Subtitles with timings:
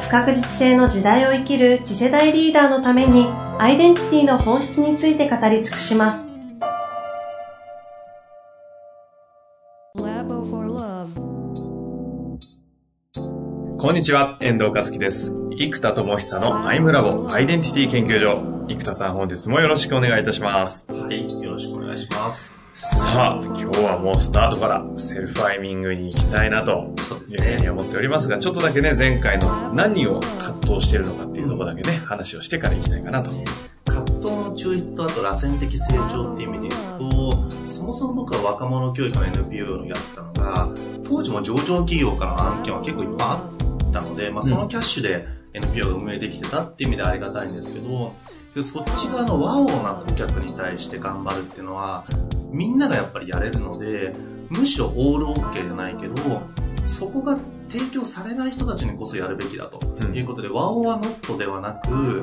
[0.00, 3.26] 不確実性の時代を生きる次世代リーダーのために
[3.58, 6.28] アイデンティティの本質について語り尽くします。
[13.80, 15.30] こんにちは、遠藤和樹です。
[15.56, 18.66] 生田智久のアイムラボアイデンティティ研究所。
[18.68, 20.86] 生田さん本日もよろしくお願いいたします。
[20.90, 22.57] はい、よろしくお願いします。
[22.80, 26.94] さあ、今日はもうスタートからセルフアイミングに行きたいなと
[27.28, 33.32] いうふうに思っておりますが、ちょっとだけね、前回の何を葛藤しているのかっていうところだけね、話をしてから行きたいかなと。
[33.86, 40.68] 葛藤の抽出とあと螺旋的成長っていう意味で言うと、そもそも僕は若者教育の NPO をやってたのが、
[41.02, 43.50] 当時も上場企業からの案件は結構いっぱいあ
[43.88, 48.14] ったので、まあ、そのキャッシュで NPO が運営できてたっていう意味でありがたいんですけど、
[48.62, 52.04] そっち側のワオな顧客に対して頑張るっていうのは、
[52.50, 54.14] みんながやっぱりやれるので、
[54.50, 56.42] むしろオールオッケーじゃないけど、
[56.86, 57.36] そこが
[57.68, 59.78] 提供されない人たちにこそやるべきだと。
[60.14, 62.22] いうことで、うん、ワオはノットではなく、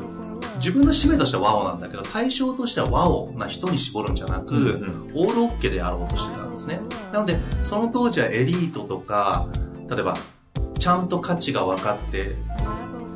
[0.58, 6.81] 自分の使命としてはワオなんだけど、対象としてはワオな人に絞るんじゃなく、うんうん、オールオッケーでやろうとしてたんですね。
[7.11, 9.47] なので、その当時はエリートとか、
[9.89, 10.16] 例えば、
[10.80, 12.36] ちゃんと価値が分かって、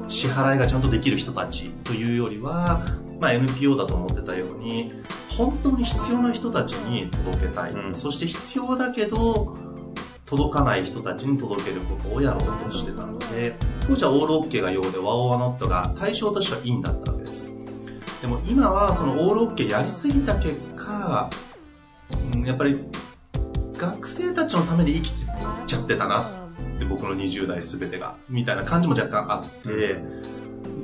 [0.07, 2.81] 支払いがちゃんとできる人たちというよりは、
[3.19, 4.91] まあ、NPO だと思ってたように
[5.37, 9.57] 本当に必要な人たちに届けたい、うん、そして必要だけど
[10.25, 13.55] 届かない人たちに届けることをやろうとしてたので
[13.87, 17.43] 当時はオールオッケーが用でワオワノットが対象としてはいいんだったわけです。
[18.21, 21.29] でも今はそのオールオッケーやりすぎた結果、
[22.33, 22.77] うん、やっぱり
[23.77, 25.31] 学生たちのために生きて
[25.65, 26.25] ちゃってたなっ
[26.79, 30.38] て僕の20代全てがみたいな感じも若干あって、うん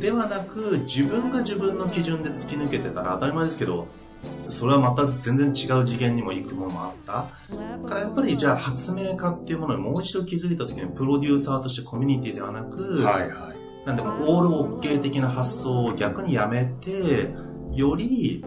[0.06, 3.88] ではなく自分が自分の基準で突き抜けてたら当たり前ですけど
[4.50, 7.14] それはまた全然違う次元にも行くものもあった。
[7.82, 17.32] だからやっぱりじゃあ発明家っていうものにもう一度気づいた時にプロデューサーとしてコミュニティではなく、はいはい、なんでもオールオッケー的な発想を逆にやめて
[17.74, 18.46] より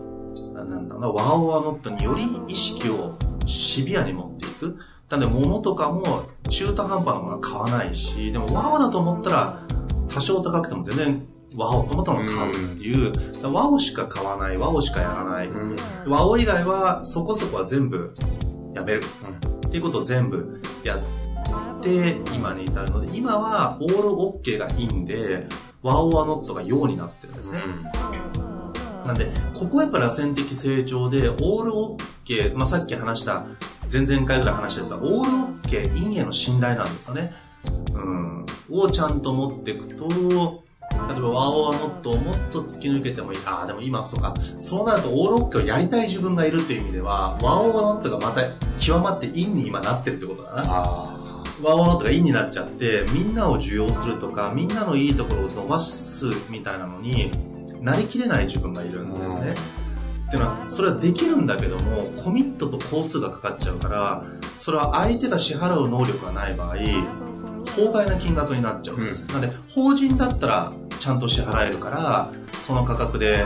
[0.55, 4.79] なんだろうなワオワノットにより意識をシビアに持っていく。
[5.11, 9.63] なんで物とかも中途半端なものは買わないしでもワオだと思ったら
[10.07, 15.49] 多少高くても全然和をと思ったのを買うっていう、うん、和をしか買わない、和をしかやらない。
[15.49, 15.77] うん、
[16.07, 18.15] 和を以外はそこそこは全部
[18.75, 19.03] やめる。
[19.25, 25.49] うん、っていうことを全部やって今に至るので、今はオールオッケーがいいんで、
[25.83, 27.61] 和をはノットが陽になってるんですね。
[29.05, 33.47] なんで、ここはやっぱ螺旋的成長で、オールオッケー、まあ、さっき話した、
[33.91, 37.33] 前々回ぐらい話したやつは、オールオッケー、陰への信頼なんですよね。
[37.95, 38.47] うん。
[38.71, 40.65] をちゃんと持っていくと、
[41.09, 43.39] 例えばワーオアノットをもっと突き抜けてもいい。
[43.47, 44.35] ああ、でも今、そうか。
[44.61, 48.43] そうなるとオールオッケーをやりたい自分がいるっていう意味では、ワーオアノットがまた
[48.79, 50.63] 極まってインに今なってるってことだな。
[51.63, 57.31] ワーオアノットがインになっちゃって、みんなを受容するとか、みんなのいいところを伸ばすみたいなのに
[57.81, 59.55] なりきれない自分がいるんですね。
[60.29, 64.25] っていうのは、それはできるんだけども、コミットと工数がかかっちゃうから、
[64.59, 66.77] それは相手が支払う能力がない場合、
[67.75, 69.25] 法外な金額になっちゃうんです。
[69.27, 73.45] うん、なので、法人だったらちゃんと支払えるから、その価格で、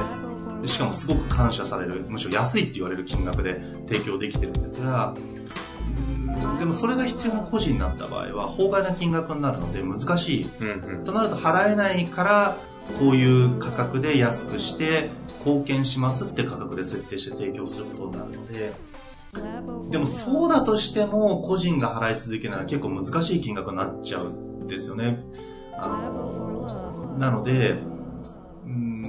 [0.64, 5.14] しかもすごく感謝される、むしろ安いって言われる金額で提供できてるんですが、
[6.58, 10.50] でもそれが必要な個人になった場合は、法外な金額になるので難しい。
[10.60, 12.56] うんうん、となると払えないから、
[12.98, 15.10] こういう価格で安くして
[15.44, 18.72] 貢献しますって価格で設定して提供することになるので、
[19.91, 25.22] でもそうだとしても個人が払い続けるのは結構難しい金額になっちゃうんですよね。
[25.74, 26.31] あの
[27.18, 27.72] なので、
[28.66, 29.03] うん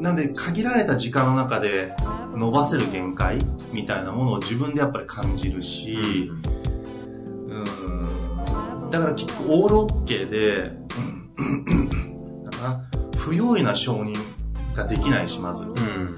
[0.00, 1.94] なんで限られた時間の中で
[2.32, 3.38] 伸ばせる限界
[3.72, 6.30] みたいなものを自分でやっぱり感じるし、
[7.48, 7.54] う
[8.86, 8.90] ん。
[8.90, 10.72] だから結構オールオッケーで、
[12.50, 12.82] だから
[13.18, 14.14] 不用意な承認
[14.74, 15.64] ができないし、まず。
[15.64, 16.14] うん。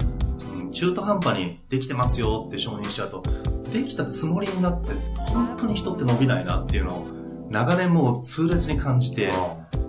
[0.71, 3.21] 中途半端にできてますよって承認しちゃうと、
[3.71, 7.07] できたつもりになって、本当に人って伸びないなっていうのを、
[7.49, 9.31] 長年もう痛烈に感じて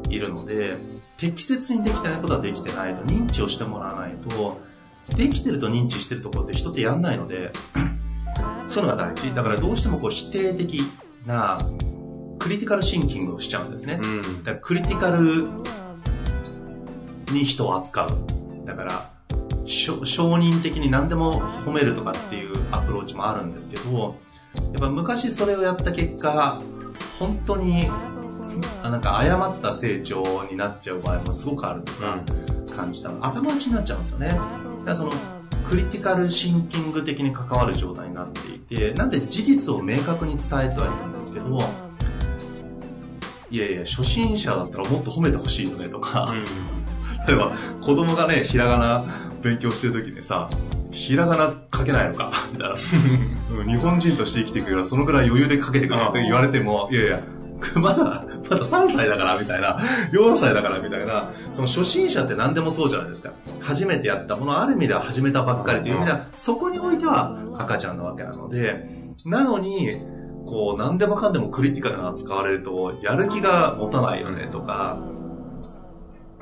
[0.09, 0.77] いるので、
[1.17, 4.61] 適切にできてないことはできてないと、認知をしてもらわないと、
[5.17, 7.53] できてると認知してるところって人ってやんないので、
[8.67, 9.35] そういうのが大事。
[9.35, 10.83] だからどうしてもこう否定的
[11.27, 11.59] な、
[12.39, 14.01] クリティカルシンキングをしちゃうんですね。
[14.03, 15.49] うん、だからクリティカル
[17.33, 18.11] に人を扱う。
[18.65, 19.11] だから、
[19.67, 24.17] 承認的に何でも褒めるとかっていうアプローチもあるんですけど、
[24.57, 26.61] やっぱ昔それをやった結果、
[27.19, 27.89] 本当に、
[28.83, 32.21] なんか誤った成長になっちゃう場合もすごくあるとか
[32.77, 33.25] 感じたの。
[33.25, 34.29] 頭打ちになっちゃうんですよね。
[34.29, 34.43] だか
[34.87, 35.13] らその、
[35.69, 41.59] クリティカルシンキング的に関わる状態になっていて、なんで事実を明確に伝えてはいるんですけど、
[43.51, 46.35] いやいや、初心者だったらもっと褒めてほしいよねとか、
[47.27, 49.05] 例えば子供がね、ひらがな
[49.43, 50.49] 勉強してる時にさ、
[50.91, 52.75] ひらがな書けないのかみたいな。
[53.65, 57.21] 日本人として生きていくよりはそのぐらい余裕で書けてくれって言われても、いやいや、
[57.77, 59.79] まだ、まだ3歳だからみたいな、
[60.13, 63.31] 4歳だからみたいな、その初心者って何でもそうじゃないですか。
[63.61, 68.85] 初めてやったもの、ある意味では始めたばっかりという意味では、そこにおいては赤ちゃんなわけなので、
[69.25, 69.97] なのに、
[70.47, 74.99] こう、何でもかんでもクリティカルな扱われると、やる気が持たないよねとか、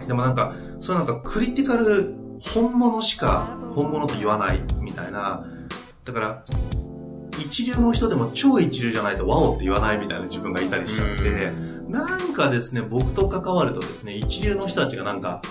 [0.07, 5.45] でもなんか、そういうなんかクリティカル、本物しか本物と言わないみたいな、
[6.05, 6.45] だから、
[7.47, 11.51] 一流の人でも超一流じゃないとワオって言わないみたいな自分がいたりしちゃって、
[11.89, 15.43] なんかですね、僕と関わるとですね、一流の人たちがなんか、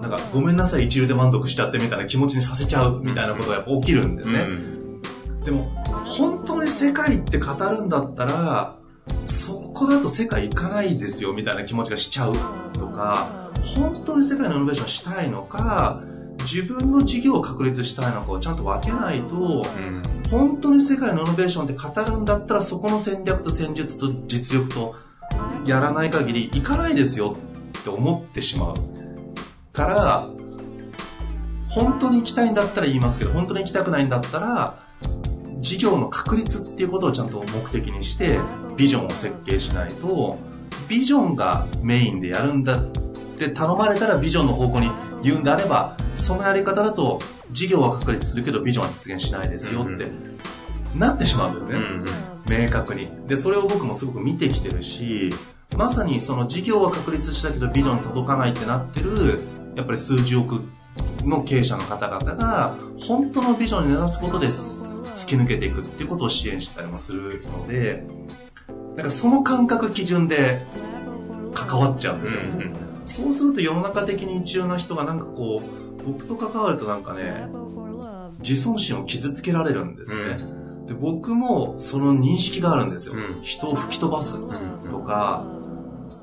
[0.00, 4.46] なんか、ごめんなさい、一流で満足しちゃってみたいな気持ちにさせちゃうみたいなことがやっぱ起きるんですね。
[5.44, 5.64] でも、
[6.04, 8.76] 本当に世界って語るんだったら、
[9.26, 12.34] そこだと世界行かないですよみたいな気持ちがしちゃう
[12.72, 16.02] とか、本当に世界のイノベーションしたいのか、
[16.44, 19.64] 自分の事業を確立したいのかをちゃんと分けないと、
[20.30, 24.94] 本当に世界のイノベーションって語るんだったらそこの戦略と戦術と実力と
[25.66, 27.36] やらない限りいかないですよ
[27.78, 28.74] って思ってしまう。
[29.72, 30.28] から
[31.68, 34.78] 本当に行きたいんだったら言いますけど本当に行きたくないんだったら
[35.58, 38.38] 事業の確立っていうことをちゃんと目的にして
[38.76, 40.38] ビジョンを設計しないと
[40.88, 42.86] ビジョンがメインでやるんだっ
[43.38, 44.90] て頼まれたらビジョンの方向に
[45.24, 47.18] 言うんであればそのやり方だと
[47.50, 50.06] 事業は確立するけどビジョンは実現しないですよって
[50.94, 52.10] なってしまうんだよね、
[52.48, 53.08] 明確に。
[53.26, 55.30] でそれを僕もすごく見てきてるし
[55.76, 59.40] まさにその事業は確立したけどビジョンに届かないってなってる
[59.74, 60.60] やっぱり数十億
[61.24, 64.84] の経営者の方々が本当のビジョンに目指すことです
[65.14, 68.04] 突き抜けていくっていうことを支援したりもするので
[68.96, 70.64] なんかその感覚基準で
[71.54, 72.42] 関わっちゃうんですよ、
[73.06, 77.48] そうすると世の中的に一流な人がなんかこう僕と関わるとなんかね
[78.40, 80.36] 自尊心を傷つけられるんですね、
[80.86, 83.42] で僕もその認識があるんですよ、うん。
[83.42, 84.34] 人を吹き飛ばす
[84.90, 85.46] とか、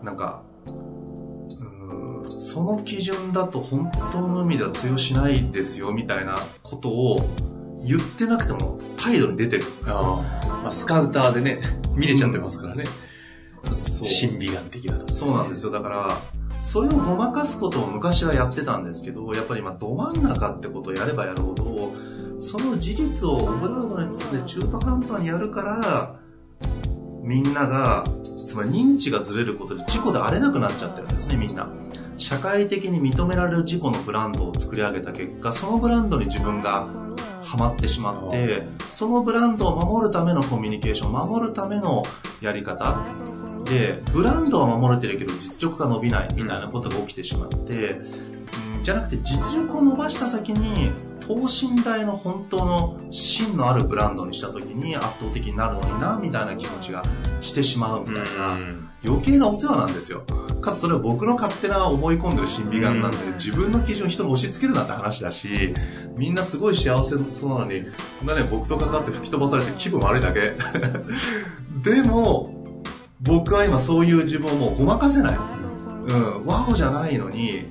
[0.04, 7.18] なんかうーんその基準だと本当の意味では通用しないですよみたいなことを
[7.84, 9.64] 言ってなくても態度に出てる。
[9.86, 11.62] ああまあ、スカウターでね、
[11.96, 12.84] 見れちゃってますからね。
[13.74, 14.08] そう。
[14.08, 15.12] 審美眼的だと。
[15.12, 15.72] そうなんですよ。
[15.72, 16.18] だから、
[16.62, 21.92] それをごまかすことを昔はやってたんですけど、やっぱり今、ど真ん中ってことをやればやるほど、
[22.40, 26.16] その事実をオブラードに包んで中途半端にやるから、
[27.24, 28.04] みんなが、
[28.48, 31.68] つまり認知がずれることで事故で荒れなくなっちゃってるんですね、みんな。
[32.18, 36.88] 社会的に認められる事故のブランドを作り上げた結果、そのブランドに自分が
[37.42, 42.04] ハマってしまって、そのブランドを守るためのコミュニケーション、守るための
[42.40, 43.04] やり方、
[43.66, 48.42] で、ブランドは守れてるけど実力が伸びないみたいなことが起きてしまって、うん
[48.82, 57.04] じゃなくて実力を伸ばした先に、等身大の本当の芯のあるブランドにした時に圧倒的になるのにな、みたいな気持ちが
[57.42, 58.58] してしまうみたいな、
[59.06, 60.24] 余計なお世話なんですよ。
[60.62, 65.76] かつそれは僕の勝手な思い込んでる審美眼なんで、自分の基準を人に押し付けるなんて話だし、
[66.18, 67.84] みんなすごい幸せそうなのに、
[68.20, 70.54] こんなね、僕と関わって吹き飛ばされて気分悪いだけ？
[71.88, 72.61] でも、
[73.22, 75.38] 僕は今そういう自分をもうごまかせない。
[75.38, 77.66] うん、ワオじゃないのに、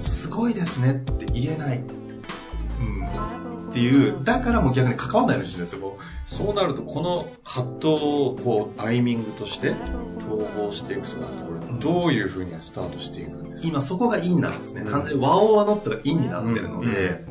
[0.00, 1.78] すごいですねって言えない。
[1.78, 3.68] うん。
[3.70, 9.74] っていう、だからもう逆に関わらないようにしてるんですよ、そうなると、この葛藤をこう、タイミングとして
[10.18, 11.32] 統合していくとなる
[11.80, 13.68] と、どういうふうにスタートしていくんですか？
[13.68, 14.82] 今そこがインなんですね。
[14.82, 17.24] うん完全にワオワノットがインになってるので、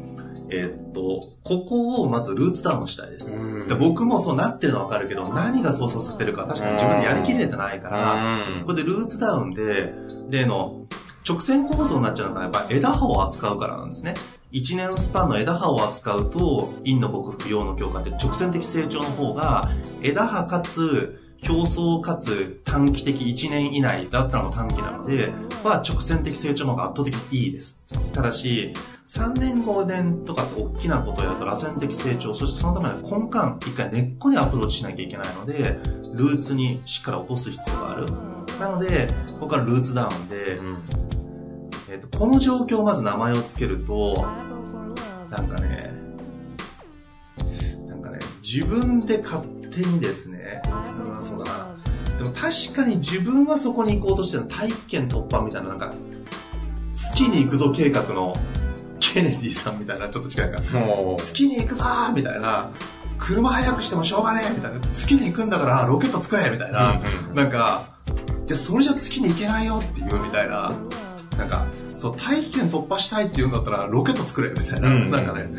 [0.55, 3.33] えーっと、ここをまずルーツダウンしたいです。
[3.33, 9.93] うんで僕もそうなってるのはわかるけど、何がそうさせてるか確かに自分でやりきれてないから、うんこれでルーツダウンで、
[10.29, 10.85] 例の
[11.27, 14.13] 直線構造になっちゃうのがやっぱ枝葉を扱うからなんですね。
[14.51, 19.69] 1年スパンの枝葉を扱うと、陰の克服、陽の強化って直線的成長の方が、
[20.03, 25.31] 枝葉かつ、表層かつ短期的1年以内だったらもう短期なので、
[25.63, 27.79] は直線的成長の方が圧倒的にいいです。
[28.13, 28.73] ただし、
[29.05, 35.77] 3年5年とかって大きなことをやると螺旋的成長、そしてそのためには根幹、一回根っこにアプローチしなきゃいけないので、
[36.13, 38.05] ルーツにしっかり落とす必要がある。
[38.59, 40.59] なので、ここからルーツダウンで、
[41.89, 44.13] えっ、と、この状況をまず名前をつけると、
[45.29, 45.91] なんかね、
[47.87, 51.19] なんかね、自分で勝手にですね、う。
[51.19, 51.75] ん、そうだな。
[52.17, 55.93] でも確かに自分はそこに行こうとしてる体験突破みたいな、なんか、
[56.95, 58.33] 月に行くぞ計画の
[58.99, 60.61] ケネディさんみたいな、ちょっと近いか。
[60.79, 62.69] も月に行くぞーみたいな、
[63.17, 66.99] 車早くしてもしょうがねえみたいな、月に行くんだからロケット作れみたいな、
[67.29, 67.85] うんなんか、
[68.47, 70.73] いや、それじゃ月に行けないよっていうみたいな、
[71.37, 71.65] なんか、
[71.95, 75.49] そう、大気圏突破したいって言うんだったらロケット作れみたいな、うんなんかね、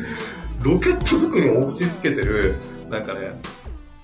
[0.61, 2.55] ロケット作りを押し付けてる、
[2.89, 3.39] なんかね、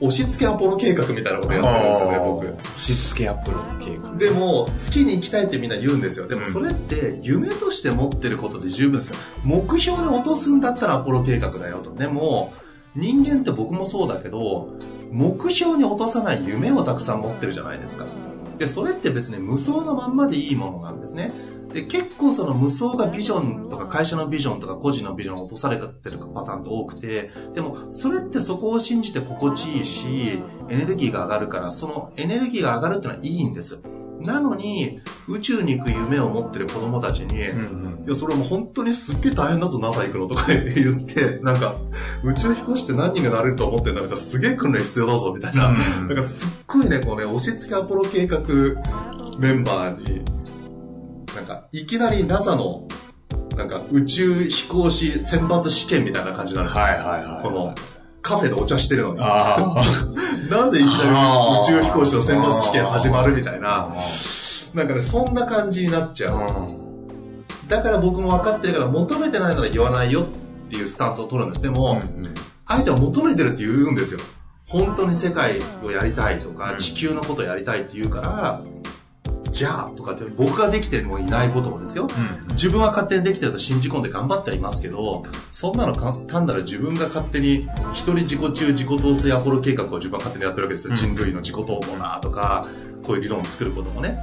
[0.01, 2.79] 押し付けアポロ計画みたいなことやってるんですよね、僕。
[2.79, 4.15] しつけアップルの計画。
[4.17, 6.27] でも、月に行きたいってみんな言うんですよ。
[6.27, 9.17] でもそれって夢として持ってることで十分ですよ。
[9.43, 11.93] 目標に落とすんだったらアポロ計画だよと。
[11.93, 12.51] でも、
[12.96, 14.70] 人間って僕もそうだけど、
[15.12, 18.05] 目標に落とさない夢をたくさん持ってるじゃないですか。
[18.58, 21.31] で、それって別に無双のまんまでいいものなんですね。
[21.73, 25.91] で、結構その無双がビジョンとか会社のビジョンとか個人のビジョンを落とされてる
[26.33, 33.81] パターンって多くて、でもそれってそこを信じて心地いいし、エネルギーが上がるから、そのエネルギーが上がるってのはいいんです。
[34.19, 41.75] なのに、宇宙に行く夢を持ってる子供たちに、うんいや、それはもう本当にすっげえ大変だぞ、NASA 行くのとか言って、なんか、
[42.23, 45.69] 宇宙飛行士って何人がなれると思ってんだみたいな、すげえ訓練必要だぞ、みたいな。
[45.69, 48.39] うんなんかすっごいね、こうね、押し付けアポロ計画
[49.37, 50.21] メンバーに、
[51.35, 52.88] なんか、いきなり NASA の、
[53.55, 56.83] なんか、宇宙飛行士選抜試験みたいな感じなんですよ。
[56.83, 57.43] はいはいはい。
[57.43, 57.73] この、
[58.21, 59.19] カフェでお茶してるのに。
[59.21, 59.75] あ
[60.50, 63.93] なぜいきなり宇宙飛行士の選抜試験始まるみたいな、あ。
[64.73, 66.38] なんかね、そんな感じになっちゃう。
[66.38, 66.81] うん
[67.71, 70.25] だから僕も分かってるから求めてないなら言わないよっ
[70.69, 71.61] ていうスタンスを取るんです。
[71.61, 72.01] でも、
[72.67, 74.19] 相手は求めてるって言うんですよ。
[74.67, 78.61] 本当に世界をやりたいとか、うん地球のことをやりたいって言うから、
[79.51, 82.08] じゃあとかって僕ができてもいないこともですよ。
[82.10, 90.91] うん自分は勝手にできてると信じ込んで頑張ってはいますけど、そんなのか単なる自分が勝手に一人自己中自己統制アポロ計画を自分は勝手にやってるわけですよ。
[90.91, 92.65] うん人類の自己統合だとか、
[93.03, 94.22] こういう理論を作ることもね。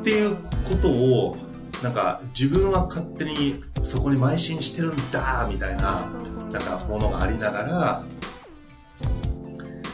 [0.00, 1.36] っていうことを、
[1.82, 6.06] なんか自分は勝手にそこに邁進してるんだみたいな、
[6.52, 8.04] なんかものがありながら、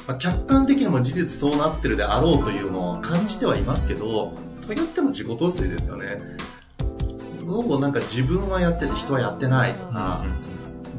[0.06, 4.34] まあ、客観的にも事実そうなってるであろうというのを感じてはいますけど、
[4.74, 6.20] と言っても自己統制ですよね。
[7.44, 10.24] どうもなんか自分はやってて人はやってないとか、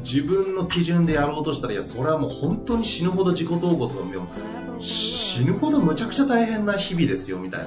[0.04, 4.12] 自分の基準でやろうとしたら、いや、それはもう本当に死ぬほど自己統合とかも
[4.78, 7.60] 死ぬほどむちゃくちゃ大変な日々ですよ、みたい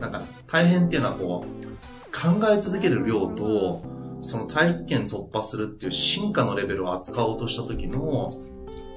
[0.00, 0.08] な。
[0.08, 1.66] なんか、大変っていうのはこう、
[2.10, 3.82] 考え続ける量と、
[4.20, 8.30] その体験突破するっていう進化のレベルを扱おうとした時の、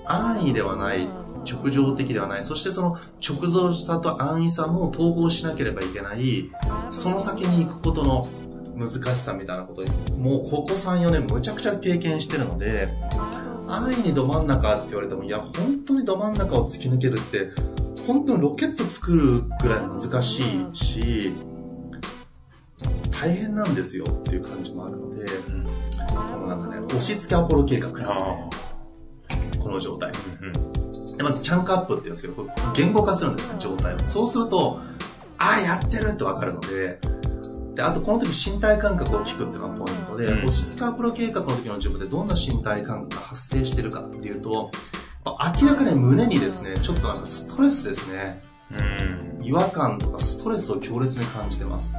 [0.06, 1.08] 安易ではない、
[1.46, 6.52] 直情的ではない、そしてその直情さと安易さも統合しなければいけない、
[6.92, 8.28] その先に行くことの
[8.76, 12.88] 難しさみたいなことに、もうここ3、4年むちゃくちゃ経験してるので、
[13.68, 17.52] 安易にど真ん中って言われても、いや、本当にど真ん中を突き抜けるって、
[18.08, 21.34] 本当にロケット作るぐらい難しいし、
[23.12, 25.64] 大変なんですよっていう感じもあるので、うん。
[25.64, 28.10] このなんかね、押し付けアポロ計画ですね。
[28.10, 30.12] あこの状態。
[30.12, 30.69] ー
[31.20, 33.98] でまず、チャンクアップって言うんですけど、言語化するんですね、状態を。
[34.06, 34.80] そうすると、
[35.38, 36.98] ああ、やってるってわかるので、
[37.76, 44.72] で、あとこの時身体感覚を聞くっていうのがポイントで、うん押し付けアポロ計画の時の自分でどんな身体感覚が発生してるかっていうと、
[45.26, 48.42] 明らかに胸にですね、ちょっとなんかストレスですね。
[48.72, 51.92] うん違和感とかストレスを強烈に感じてます。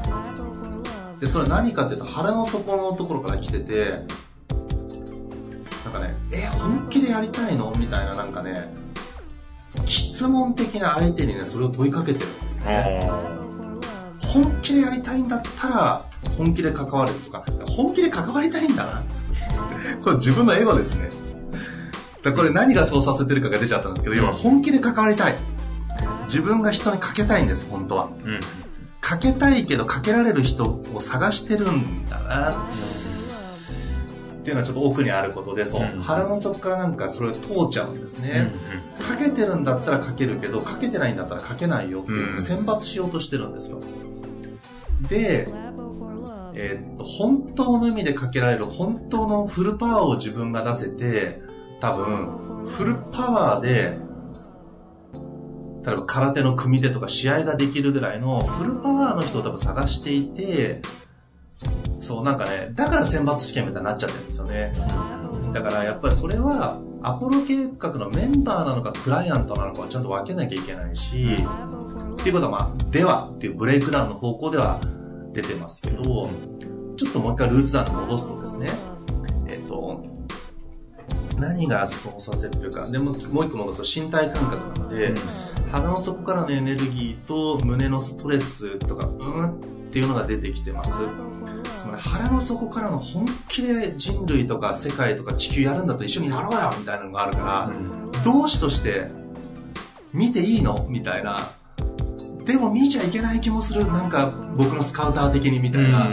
[1.20, 4.06] で、それは何かっていうと腹の底のところから来てて、
[5.84, 7.72] なんかね、え、本気でやりたいの？
[7.78, 8.72] みたいななんかね、
[9.86, 13.10] 質問的な相手にね、それを問いかけてるんですね。
[14.20, 16.04] 本気でやりたいんだったら、
[16.36, 19.02] 本気で関わるとか、本気で関わりたいんだな。
[20.02, 21.08] これ自分のエゴですね。
[22.22, 25.36] だこれ何がそうさせてるかが出ちゃったんですけど、要は本気で関わりたい。
[26.24, 28.08] 自分が人にかけたいんです、本当は。
[28.24, 28.40] うん
[29.00, 32.68] かけたいけどかけられる人を探してるんだな
[34.40, 38.52] っていうのはちょっと奥にあることでそう、うん腹の底からなんかそれを通っちゃうんですね、
[39.06, 43.80] かけてるんだったらかけるけどかけてないんだったらかけないよっていううん選抜しようとしてるんですよ。
[45.09, 45.47] で
[46.54, 51.42] えーっと本当の意味でかけられる本当のフルパワーを自分が出せて
[51.80, 53.99] 多分フルパワーで
[55.85, 60.82] 例えば空手の組手とか試合ができるぐらいのフルパワーの人を多分探していて、
[62.00, 64.73] そうなんかね、だから選抜試験みたいになっちゃってるんですよね。
[65.52, 74.81] だからやっぱりそれはアポロ計画のメンバーなのかクライアントなのかをちゃんと分けなきゃいけないし、っていうことはまあ、ではっていうブレイクダウンの方向では
[75.33, 76.02] 出てますけど、
[76.97, 78.69] ちょっともう一回ルーツダウンに戻すとですね、
[79.47, 80.05] えっ、と、
[81.38, 82.87] 何がそうさせるか。
[82.87, 85.14] でも、もう一個戻すと身体感覚なので、
[85.71, 90.99] 鼻の底からのエネルギーと胸のストレスとか、うんっていうのが出てきてます。
[91.80, 97.70] つまり腹の底からの本気で人類とか世界とか地球やるんだったら一緒にやろうよみたいなのがあるから、
[98.22, 99.10] 同志として
[100.12, 101.50] 見ていいのみたいな。
[102.44, 103.90] でも見ちゃいけない気もする。
[103.90, 106.10] なんか僕のスカウター的にみたいな。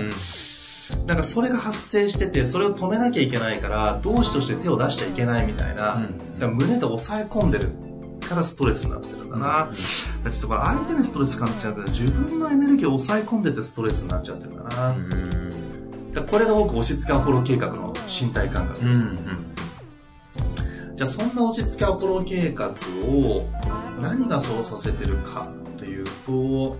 [1.05, 5.95] なんかそれが発生してて、それを止めなきゃいけないから、同志として手を出しちゃいけないみたいな。
[5.95, 7.71] うんだから胸で抑え込んでる
[8.21, 9.41] からストレスになってるんだな。
[9.41, 9.69] だか
[10.55, 14.69] ら相手にストレス感じちゃうけど、自分のエネルギーを抑え込んでてストレスになっちゃってるんだな。
[14.69, 14.95] だから
[16.23, 19.05] これが僕押し付けアポロ計画の身体感覚です。
[20.95, 22.73] じゃあそんな押し付けアポロ計画
[23.07, 23.45] を
[23.99, 26.77] 何がそうさせてるかというと、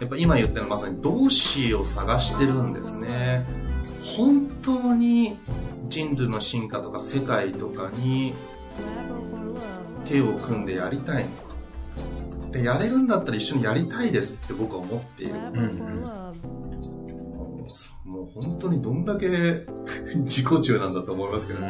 [0.00, 3.44] やっぱ今言ったのはまさに同志を探してるんですね。
[4.16, 5.38] 本当に
[5.88, 8.34] 人類の進化とか世界とかに
[10.04, 11.26] 手を組んでやりたい
[12.40, 15.34] のでやれるんだったら一緒にやりたいですって僕は思っている。
[15.34, 16.21] もう
[18.44, 19.28] 本当にどんだけ
[20.14, 21.60] 自己中なんだと思いますけど、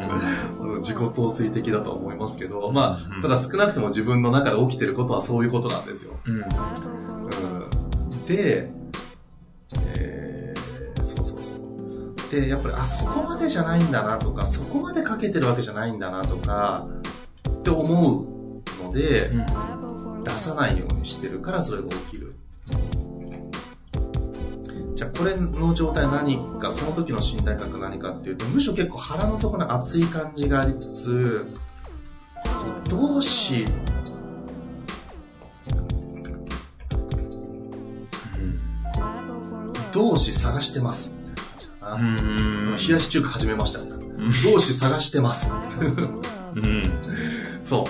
[0.61, 0.79] うん。
[0.79, 6.13] 自己陶酔的だと思いますけど、まあ、ただ少なくとも自分の中で起きてることはそういうことなんですよ。
[6.25, 6.39] うん。
[8.27, 8.71] で、
[9.97, 12.41] えーそうそうそう。
[12.41, 16.87] で、やっぱり、あ、そこまでじゃないんだなとか、そこまでかけてるわけじゃないんだなとか、
[17.49, 19.31] って思うので、
[20.23, 22.35] 出さないようにしてるからそれが起きる。
[24.95, 31.45] じゃあこれの状態何か、その時の身体感覚何かっていうと、むしろ結構腹の底に熱い感じがありつつ、
[32.45, 33.65] そう同志、
[39.91, 41.23] 同志探してます？
[42.87, 43.79] 冷やし中華始めました。
[44.43, 45.51] 同志探してます？
[47.63, 47.85] そう。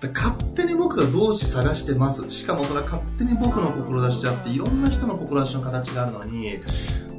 [0.00, 2.30] で勝手に僕が同志探してます。
[2.30, 6.58] しかもそれは勝手に僕の志であって、いろんな人の志の形があるのに、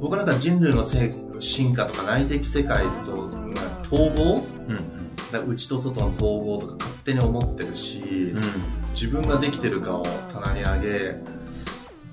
[0.00, 4.44] 僕なんか人類のせ進化とか内的世界とまあ統合
[5.32, 8.32] だから内と外の統合とか勝手に思ってるし、
[8.92, 11.16] 自分ができてるかを棚に上げ、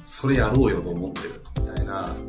[0.08, 1.75] それやろうよと思ってるみたいな。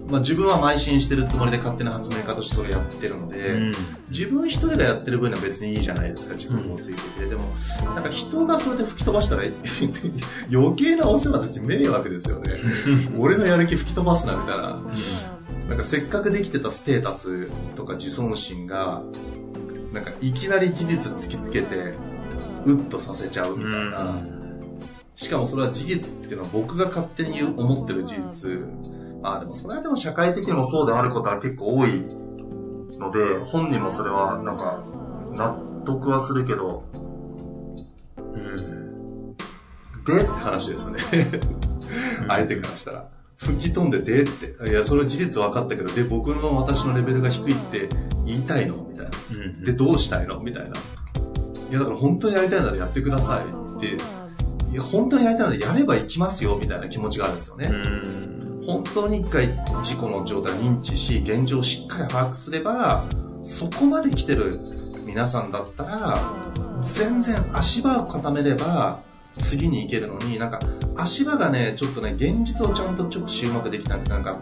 [0.09, 3.73] まあ自分は邁進してるつもりで勝手な発明家としてそれやってるので、
[4.11, 7.27] 自分一人がやってる分には別にいいじゃないですか、自分もついてて。
[7.27, 7.45] でも、
[7.95, 9.43] なんか人がそれで吹き飛ばしたら
[10.53, 12.61] 余計なお世話たち迷惑ですよね。
[13.19, 14.81] 俺のやる気吹き飛ばすなみたいな。
[15.69, 19.03] なんかせっかくできてたステータスとか自尊心が、
[19.93, 21.95] なんかいきなり事実突きつけて、
[22.65, 24.17] うっとさせちゃうみたいな。
[25.17, 28.67] しかもそれは事実っていうのは僕が勝手に思ってる事実。
[29.27, 32.05] まあでもそれはでも社会的にもそうであることは結構多い
[33.01, 34.85] ので、本人もそれはなんか
[35.33, 36.85] 納得はするけど、
[40.07, 41.01] でって話ですよね。
[42.29, 43.09] 相手からしたら。
[43.39, 44.71] 吹き飛んででって。
[44.71, 47.89] いや、それ事実分かったけど、で、僕の私のレベルが低いって
[48.25, 48.77] 言いたいの？
[48.89, 49.11] みたいな。
[49.65, 50.39] で、どうしたいの？
[50.39, 50.71] みたいな。
[51.69, 53.97] いや、だから本当にやりたいならやってくださいって。
[54.73, 57.73] いや、本当にやりたいならやれば行きますよ、みたいな気持ちがあるんですよね。
[58.67, 59.49] 本当に一回
[59.85, 63.05] 事故の状態認知し、現状をしっかり把握すれば、
[63.43, 64.59] そこまで来てる
[65.05, 66.19] 皆さんだったら、
[66.83, 69.01] 全然足場を固めれば、
[69.35, 70.59] 次に行けるのに、なんか、
[70.97, 74.37] 足場がね、ちょっとね、現実をちゃんと直視うまくできなくて、なんか、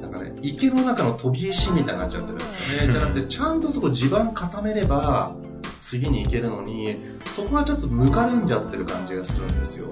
[0.00, 2.92] なんかね、池の中の飛び石みたいになっちゃってるんですよね。
[2.92, 5.34] じゃなくて、ちゃんとそこ地盤固めれば、
[5.82, 9.88] 次に行けるのに、そこがちょっと抜かれんじゃってる感じがするんですよ。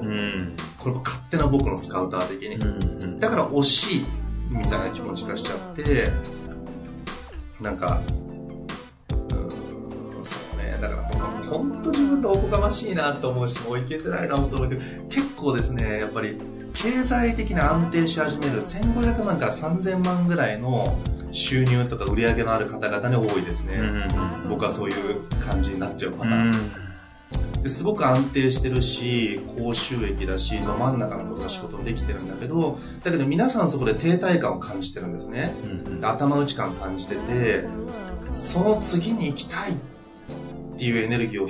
[0.79, 3.19] これも勝手な僕のスカウター的に。
[3.19, 4.07] だから惜しい
[4.49, 6.11] みたいな気持ちがしちゃって、
[7.61, 8.01] なんか、
[9.11, 11.03] うーん、そうね、だから
[11.51, 16.39] 本当自分でおこがましいなと思うし、もういけてないなと思うけど、結構ですね、やっぱり
[16.73, 20.97] 経済的な安定し始める1500万から3000万ぐらいの
[21.33, 23.79] 収入とか売り上げのある方々に多いですね。
[24.49, 26.53] 僕はそういう感じになっちゃうパターン。
[27.63, 35.53] ですごく安定してるし、高収益だし、ど真ん中のことが仕事もできてるんだけど、だけど皆さんそこで停滞感を感じてるんですね。
[36.01, 37.65] で頭打ち感感じてて、
[38.31, 39.75] その次に行きたいっ
[40.79, 41.49] ていうエネルギーを、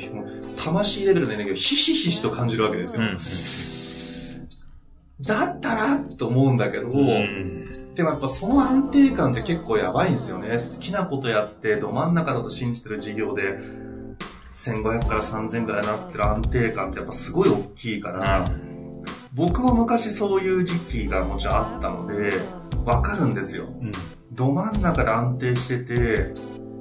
[0.57, 3.03] 魂レベルのエネルギーをひしひしと感じるわけですよ。
[5.23, 10.53] だったらと思うんだけど、でもやっぱその安定感って結構やばいんですよね。
[10.53, 13.59] 好きなことやって、ど真ん中だと信じてる事業で、
[14.55, 18.45] 1500から3000ぐらいになってる安定感ってやっぱすごい大きいから、
[19.33, 22.33] 僕も昔そういう時期がもちろんあったので、
[22.85, 23.67] わかるんですよ。
[23.81, 23.93] うん。
[24.33, 26.33] ど真ん中で安定してて、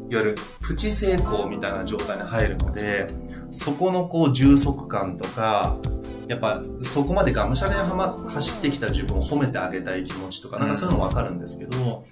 [0.10, 3.08] いわゆるプチ成功みたいな状態に入るので、
[3.52, 5.78] そこのこう充足感とか、
[6.28, 12.06] やっぱそこまでがむしゃらにはま走ってきた自分を褒めてあげたい気持ちとか、なんかそういうのわかるんですけど、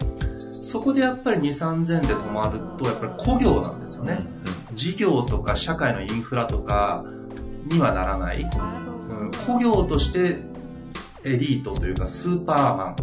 [0.62, 4.26] そこでやっぱり2、3000で止まると、やっぱり故業なんですよね。
[4.74, 7.04] 事業とか社会のインフラとか
[7.66, 8.42] にはならない。
[8.42, 10.38] うん、故業として
[11.24, 12.96] エリートというかスーパーマ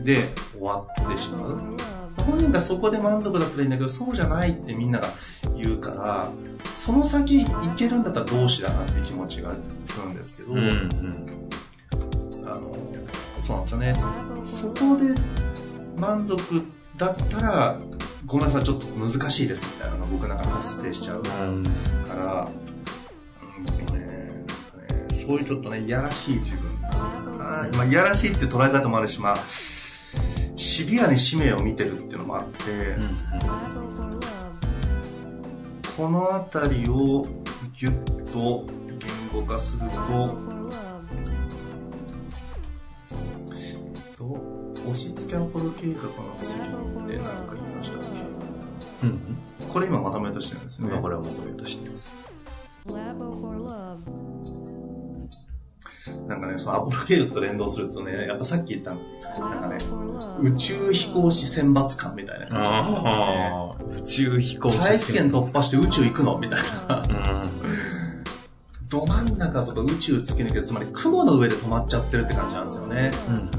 [0.00, 1.93] ンで終わってしまう。
[2.26, 5.08] 本人がそこで満足だったらいいんだけど、そうじゃないってみんなが
[5.56, 6.28] 言うから、
[6.74, 10.58] その先行けるんだったら同志だなって気持ちがするんですけど、うん。
[10.58, 11.26] うん。
[12.44, 12.72] あの、
[13.40, 13.94] そうなんですよね。
[14.46, 15.14] そこで
[15.96, 16.62] 満足
[16.96, 17.78] だったら、
[18.26, 21.24] ごめんなさい、ちょっと難しいですみたいなのが僕の中で発生しちゃううん。
[22.06, 24.44] から、うんねね
[25.10, 26.62] そういうちょっとね、いやらしい自分。
[27.38, 29.36] あーまあ、いやらしいって捉え方もあるし、まあ、
[30.56, 32.96] シビアに使命を見てるっていうのもあって、
[35.96, 37.26] この辺りを
[37.72, 40.38] ギュッと言語化すると、
[44.16, 44.24] と
[44.84, 48.00] 押し付けアポロ計画の次って何か言いましたっ
[49.02, 49.08] うん。
[49.08, 49.38] うん。
[49.60, 50.88] けこれ今まとめとしてるんですね。
[50.88, 52.12] 今これを求めようとしています。
[56.28, 58.90] なんかね、そのアポロ計画と連動するとね、やっぱさっき言った、
[59.40, 59.78] なんかね、
[60.42, 64.96] 宇宙飛行士選抜官みたいな感じなんああ、宇宙飛行ですね。
[64.96, 67.02] 大気圏突破して宇宙行くのみたいな。
[67.08, 68.24] うん。
[68.88, 73.10] ど真ん中とか宇宙突き抜ける、つまり雲の上で止まっちゃってるって感じなんですよね。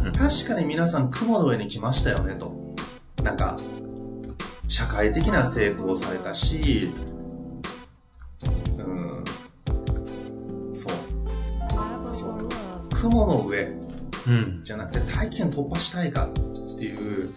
[0.06, 0.12] うん。
[0.12, 2.76] 確かに皆さん雲の上に来ましたよねと。
[3.24, 3.58] なんか、
[4.68, 6.92] 社会的な成功をされたし、
[13.10, 13.72] 雲の上
[14.28, 14.62] うん。
[14.64, 16.30] じゃなくて大気圏突破したいかっ
[16.78, 17.34] ていう、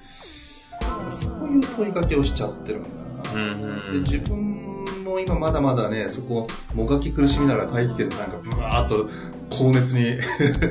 [1.10, 3.42] そういう問いかけをしちゃってるんだな。
[3.42, 3.92] うん。
[3.92, 9.10] で自分も今まだまだね、そこ、もがき苦しみながら大気圏なんかブワーっと
[9.50, 10.18] 高熱に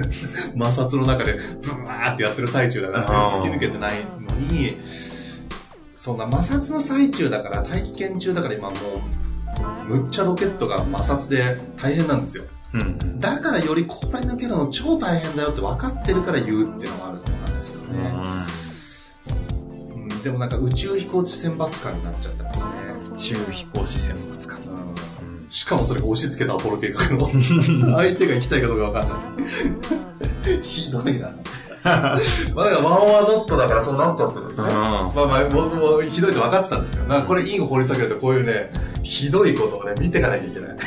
[0.58, 3.94] 摩擦の中でブワーってやってる最中だから、あー突き抜けてない
[4.30, 4.78] のに、
[5.96, 8.76] そんな摩擦の最中だから、大気圏中だから今も
[9.90, 12.44] う、むっちゃロケットが摩擦で大変なんですよ。
[12.80, 13.20] うん。
[13.20, 18.13] だからよりこれ抜けるの超大変だよって分かってるから言うっていうのもあると思うんですけどね。
[20.00, 22.72] うん、でもなんか宇宙飛行士選抜官になっちゃってますね。
[23.16, 24.58] 宇宙飛行士選抜官。
[24.60, 24.68] うん
[25.50, 27.30] しかもそれが押し付けたアポロ計画の
[27.96, 30.62] 相手が行きたいかどうか分かんない。
[30.62, 31.32] ひどいな。
[31.88, 32.20] まあ
[32.70, 34.63] だからワンワードットだからそうなっちゃってですね。
[34.63, 38.72] うんまあまあ、僕もひどいって分かってたんですけど、なんかこれいいを掘り下げるとこういうね、
[39.04, 40.78] ひどいことをね、見ていかなきゃいけない。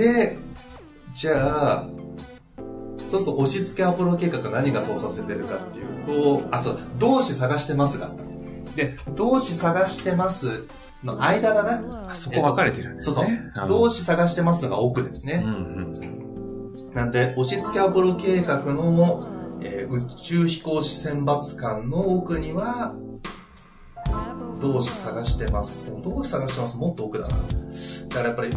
[0.00, 0.36] で、
[1.14, 1.88] じゃあ、
[3.10, 8.30] そうすると押し付けアポロ計画が何がそうさせてるかっていうと、あ、そう、同志探してますがあった。
[8.76, 10.64] で、同志探してます
[11.02, 12.10] の間だな。
[12.10, 13.42] あそこ分かれてるんですそうね。
[13.54, 13.68] そう。
[13.68, 15.42] 同志探してますのが奥ですね。
[15.44, 15.56] うんう
[16.90, 16.94] ん。
[16.94, 19.20] なんで、押し付けアポロ計画の、
[19.62, 22.94] えー宇宙飛行士選抜官の奥には、
[24.60, 25.84] 同志探してます。
[25.86, 27.36] でも同志探してますもっと奥だな。
[28.08, 28.48] だからやっぱり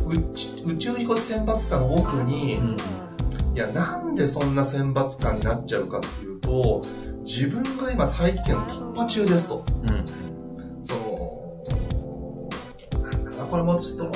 [0.66, 2.78] 宇宙飛行士選抜官の奥に、うん
[3.56, 6.82] いや、なんでそんな選抜官になっちゃうかっていうと、
[7.24, 9.64] 自分が今大気圏突破中ですと。
[9.84, 10.06] うん。
[10.82, 12.50] その、
[13.38, 14.12] なんこれもちょっと、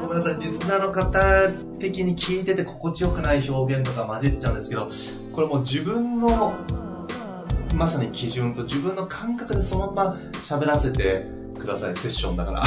[0.00, 1.18] ごめんなさい、リスナーの方
[1.80, 4.88] 的に聞いてて心地よくない表現とか混じっちゃうんですけど、
[5.32, 6.54] これもう自分の、
[7.74, 11.26] まさに基準と自分の感覚でそのまま喋らせて
[11.58, 12.64] ください、セッションだから。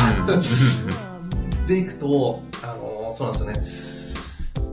[1.68, 4.16] でいくと、あのそうなんですよ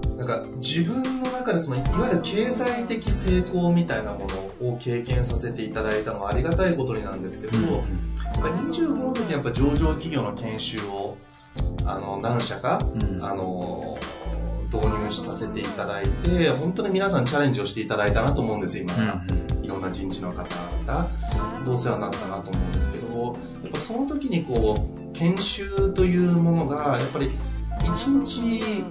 [0.08, 0.16] ね。
[0.16, 4.26] なんか自分の中でそのいわゆる経済的成功みたいなも
[4.60, 7.82] のを経験させていただいたのはありがたいことになんですけど、やっ
[8.40, 11.16] ぱ25の時にやっぱ上場企業の研修を
[11.84, 13.24] あの何社かうん。
[13.24, 13.96] あの
[14.70, 19.46] 導入させていただいて本当に皆さんチャレンジをしていただいたなと思うんです今から、いろん
[19.88, 21.08] な人事の方々
[21.64, 27.30] どう世話になったなと思うんですけどやっぱその時にこう研修というものがやっぱり
[27.80, 28.84] 1日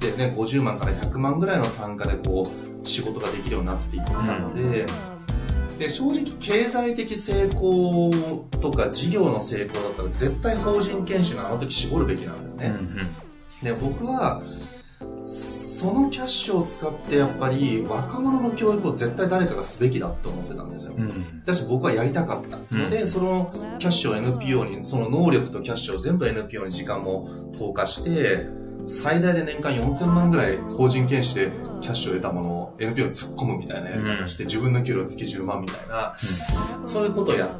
[0.00, 2.48] でね50万から100万ぐらいの単価でこ
[2.84, 4.86] う仕事ができるようになっていったので、
[5.76, 8.10] で正直経済的成功
[8.60, 12.76] とか事業の成功だったら絶対法人研修のあの時絞るべきなんですね、
[13.62, 14.42] で僕は
[15.76, 20.94] そのキャッシュを使ってやっぱり若者の教育を絶対誰かがすべきだと思ってたんですよ、
[21.44, 22.56] だし僕はやりたかった。
[22.74, 28.38] ので、そのキャッシュを NPO にその能力とキャッシュを全部 NPO に時間も投下して
[28.86, 36.16] 最大で年間4000万ぐらい法人研修でキャッシュを得たものを NPO に突っ込むみたいなやり方をして、自分の給料月10万みたいな、
[36.86, 37.50] そういうことをやっ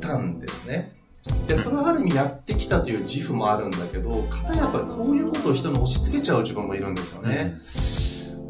[0.00, 1.01] たんですね。
[1.46, 7.58] で、それはある意味やってきたという自負もあるんだけど、かたやっぱりこういうことを人に押し付けちゃう自分もいるんですよね。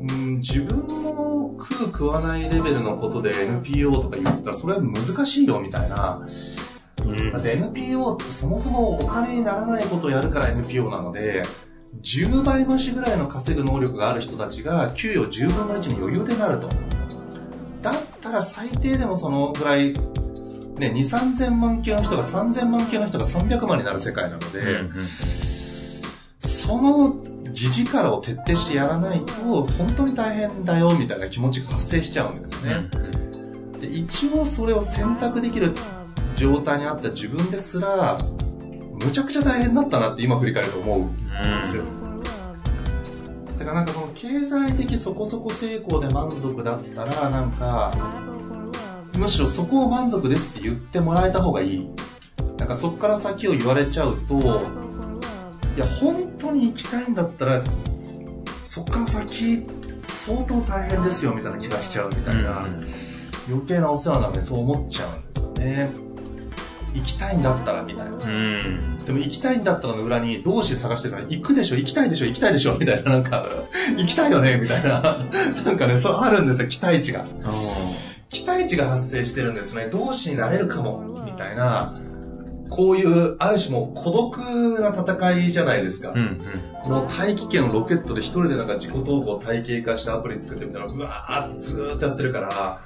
[0.00, 6.26] うん、自分の食う食わないレベルのことで NPO とか言ったらそれは難しいよみたいな。
[7.32, 11.42] だって NPO ってそもそもお金にならないことをやるから NPO なので、
[12.02, 16.68] 10倍増しぐらいの稼ぐ能力がある人たちが給与10分の1に余裕でなると。
[17.82, 19.92] だったら最低でもそのぐらい、
[20.78, 24.84] ね、2、3000万系の人が3000万系の人が300万になる世界なので、
[26.40, 27.16] その
[27.52, 29.32] 地力を徹底してやらないと
[29.64, 32.88] 本当に大変だよみたいな気持ちが発生しちゃうんですよね。
[33.80, 35.72] で一応それを選択できる
[36.36, 38.18] 状態にあった自分ですら、
[39.04, 41.84] むちゃくちゃ大変だったなって今振り返ると思うんですよ。
[43.58, 47.92] だからなんかその経済的そこそこ成功で満足だったら、なんか、
[49.18, 51.88] むしろそこを満足ですって言ってもらえた方がいい。
[52.58, 54.62] なんかそこから先を言われちゃうと、
[55.76, 57.62] いや、本当に行きたいんだったら、
[58.66, 59.66] そっから先、
[60.08, 62.66] 相当大変ですよみたいな気がしちゃうみたいな、
[63.48, 65.90] 余計なお世話なのでそう思っちゃうんですよね。
[66.94, 68.12] 行きたいんだったらみたいな。
[68.12, 68.96] うん。
[68.98, 73.48] でも行きたいんだったらの裏にどうして探してるから行くでしょ行きたいでしょ行きたいでしょみたいななんか、
[73.96, 75.26] 行きたいよねみたいな。
[75.64, 77.24] なんかね、そうあるんですよ、期待値が。
[78.32, 79.88] 期待値が発生してるんですね。
[79.92, 81.92] 同志になれるかも、みたいな。
[82.70, 86.12] こういう、ある種もう孤独な戦いじゃないですか。
[86.16, 86.40] うん。
[86.90, 92.80] もう大気圏のロケットで一人でなんか自己投稿体系化したアプリ作ってみたいな、うわーってずーっとやってるから、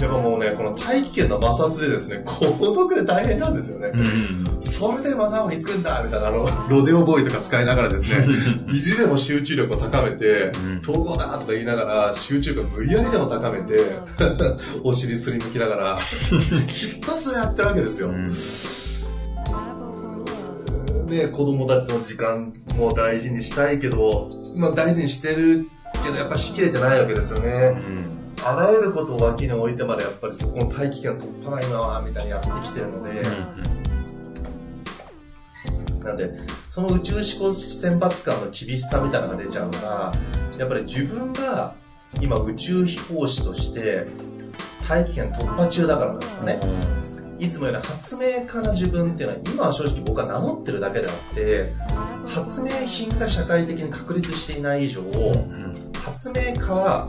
[0.00, 3.90] やっぱもうね、この大気圏の摩擦でですね、孤独で大変なんですよね。
[3.92, 4.62] うん。
[4.62, 8.26] それでマナーを行くんだみたいな、あの、ロデオボーイとか使いながらですね、
[8.72, 13.78] 意地でも集中力を高めてうん、統合だとか言いながら、集中力無理やりでも高めて、
[14.82, 18.08] お尻すりむきながら、ひたすらやってるわけですよ。
[21.10, 25.66] ね、子供たちの時間も大事にしたいけど、まあ大事にしてる
[26.04, 28.19] けど、やっぱしきれてないわけですよね。
[28.44, 33.22] あらゆることを脇に置いてまでやっぱりそこの大気圏突破ないなみたいにやってきてるので、
[36.04, 36.30] なんで、
[36.66, 40.12] その宇宙飛行士選抜官の厳しさみたいなのが出ちゃうのが、
[40.58, 41.74] やっぱり自分が
[42.20, 44.06] 今宇宙飛行士として
[44.88, 46.60] 大気圏突破中だからなんですよね。
[47.38, 51.74] いつもより発明家な自分っていうのは今は正直僕は名乗ってるだけであって、
[52.26, 55.02] 発明品が社会的に確立していない以上、
[56.02, 57.08] 発明家は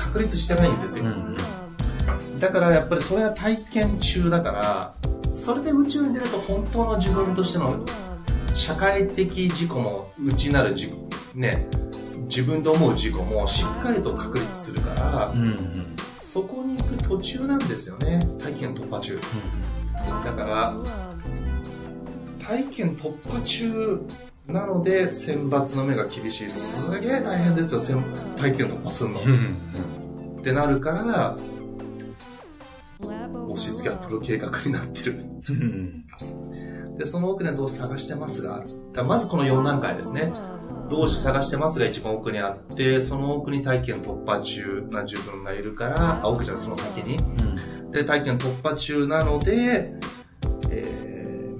[0.00, 1.04] 確立してないんですよ。
[2.40, 4.94] だからやっぱりそれは体験中だから、
[5.34, 7.84] それで宇宙に出ると本当の自分としての
[8.54, 10.92] 社会的自己も内なる自己、
[11.34, 11.68] ね、
[12.28, 15.34] 自分と思う自己もしっかりと確立するから、
[16.20, 18.20] そこに行く途中なんですよね。
[18.38, 19.18] 体験突破中。
[20.24, 20.74] だから、
[22.46, 24.02] 体験突破中
[24.52, 26.50] なので選抜の目が厳しい。
[26.50, 28.02] すげえ大変ですよ、選
[28.36, 29.20] 体験突破するの。
[30.40, 31.36] ってなるから、
[33.48, 35.24] 押し付けはプロ計画になってる。
[36.98, 38.64] で、その奥にはどう探してますが
[39.04, 40.32] まずこの4段階ですね。
[40.88, 47.16] 同志探してますが一番奥にあって、その奥に体験突破中な自分がいるから、あ、奥じゃない、その先に。
[47.92, 50.19] で、体験突破中なので、えー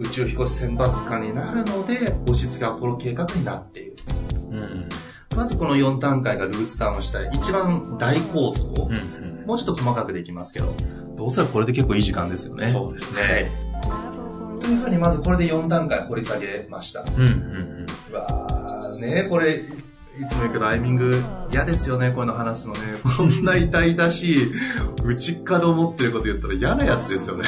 [0.00, 3.96] 宇宙飛行士選抜官になるので、押し付けアポロ計画になっている。
[5.36, 7.30] まずこの4段階がルーツダウンしたい。
[7.34, 8.64] 一番大構造。
[9.46, 10.74] もうちょっと細かくできますけど、
[11.18, 12.68] おそらくこれで結構いい時間ですよね。
[12.68, 13.28] そうですねは
[14.58, 14.60] い。
[14.60, 17.00] というふうに、まずこれで4段階掘り下げました。
[17.00, 17.04] う
[18.14, 19.56] わーねこれ、
[20.20, 22.80] いつも言うけど、アイミング嫌ですよね、こういうの話すのね。
[23.16, 24.52] こんな痛々しい、
[25.04, 27.44] 内っかで思ってること言ったら嫌なやつですよね。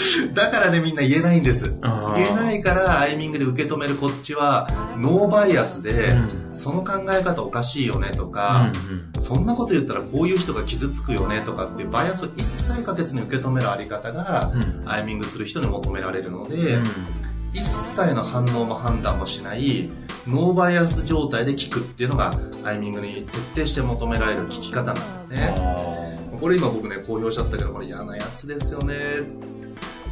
[0.34, 1.72] だからね、みんな言えないんです。
[2.16, 4.66] 言えないから、アイミングで受け止めるこっちは、
[4.98, 6.14] ノーバイアスで、
[6.52, 8.70] その考え方おかしいよねとか、
[9.18, 14.52] そんなこと言ったらこういう人が傷つくよねとかっていうバイアスを一切かけずに受け止めるあり方が、
[14.86, 16.78] アイミングする人に求められるので、
[17.52, 19.90] 一切の反応も判断もしない、
[20.26, 22.32] ノーバイアス状態で聞くっていうのが、
[22.64, 25.54] アイミングに徹底して求められる聞き方なんですね。
[26.40, 28.94] これ今僕ね、公表しちゃったけど、これ嫌なやつですよね。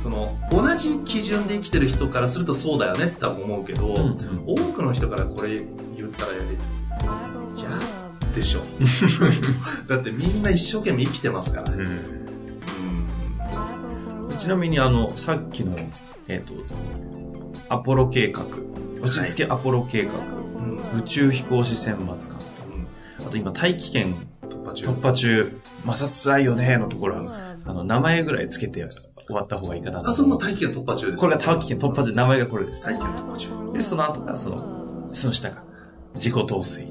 [0.02, 3.94] その、同じ基準で生きてる人からするとそうだよねって多分思うけど、
[4.46, 5.61] 多くの人からこれ
[5.96, 6.32] 言ったら、
[7.56, 7.68] 嫌
[8.34, 8.61] でしょ。
[9.88, 11.72] だってみんな一生懸命生きてますから。
[11.72, 11.87] うん。
[14.38, 15.74] ちなみにあの、さっきの、
[16.28, 16.54] えっ、と、
[17.68, 18.44] アポロ計画。
[19.02, 20.12] 落ち着けアポロ計画、
[20.64, 20.78] うん。
[21.00, 22.16] 宇宙飛行士選抜官、
[23.20, 23.26] うん。
[23.26, 25.61] あと今大気圏突破中。
[25.84, 28.87] 摩擦辛いよねのところは、あの、名前ぐらいつけて
[29.28, 31.20] 終わった方がいいかなとあ、それも大気圏突破中です。
[31.20, 32.82] これが大気圏突破中、名前がこれです。
[32.82, 33.72] 大気圏突破中。
[33.74, 35.62] で、その後がその、その下が、
[36.14, 36.90] 自己陶水。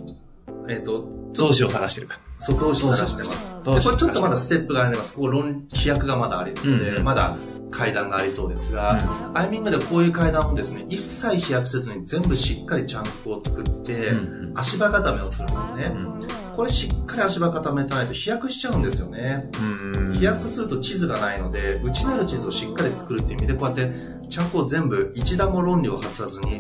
[0.69, 2.19] えっ、と、投資を探してるか。
[2.37, 3.49] そう、投資探してます。
[3.63, 5.13] で、これちょっとまだステップがあります。
[5.13, 7.35] ここ論、飛躍がまだあるので、うんまだ
[7.69, 8.97] 階段がありそうですが、
[9.33, 15.91] アイミングでこういう階段をですね、一切飛躍せずに全部しっかりチャンクを作って、うん足場固めをするんですね。
[15.93, 16.27] うん。
[16.55, 19.51] これしっかり足場固めたないと飛躍しちゃうんですよね。
[19.61, 20.13] うん。
[20.13, 23.93] 飛躍すると地図がないので、内なる地図をしっかり作るっていう意味で、こうやって
[24.29, 26.59] チャンクを全部一段も論理を外さずに、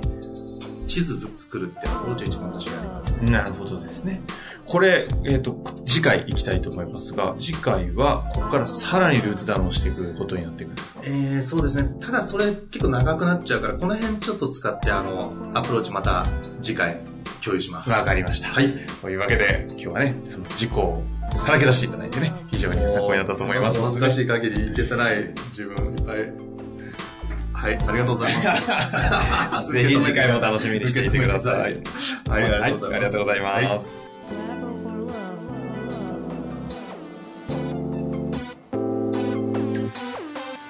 [0.85, 3.17] 地図作るってアプローチが一番私やりますね。
[3.31, 4.21] なるほどですね。
[4.67, 10.99] これ、えっ、と、次回行きたいと思いますが、次回は、ここからさらにルーツダウンをしていくことになっていくんですか？
[11.05, 11.89] えー、そうですね。
[12.01, 16.25] ただそれ結構長くなっちゃうから、この辺ちょっと使って、あの、アプローチまた
[16.61, 16.99] 次回
[17.43, 17.91] 共有します。
[17.91, 18.49] わかりました。
[18.49, 18.73] はい。
[19.01, 20.15] というわけで、今日はね、
[20.55, 21.03] 事故を
[21.37, 23.81] さらけ出していただいてね、非常に参考になったと思います。
[23.81, 26.47] 恥ずかしい限りいけてない自分いっぱい。
[27.53, 29.71] はい、ありがとうございます。
[29.73, 31.61] ぜひ次回も楽しみにしていてください。
[31.61, 31.81] はい、
[32.29, 33.96] ありがとうございます。
[34.35, 34.66] は